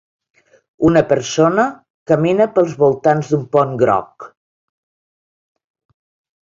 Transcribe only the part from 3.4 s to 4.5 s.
pont groc.